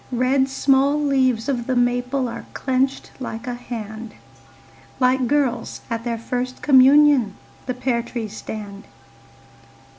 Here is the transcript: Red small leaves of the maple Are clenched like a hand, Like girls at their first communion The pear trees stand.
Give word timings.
Red 0.11 0.49
small 0.49 0.99
leaves 0.99 1.47
of 1.47 1.67
the 1.67 1.75
maple 1.75 2.27
Are 2.27 2.47
clenched 2.55 3.11
like 3.19 3.45
a 3.45 3.53
hand, 3.53 4.15
Like 4.99 5.27
girls 5.27 5.81
at 5.91 6.03
their 6.05 6.17
first 6.17 6.63
communion 6.63 7.35
The 7.67 7.75
pear 7.75 8.01
trees 8.01 8.35
stand. 8.35 8.85